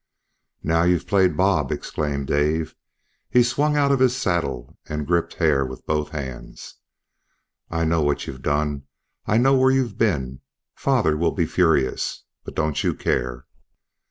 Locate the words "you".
12.83-12.95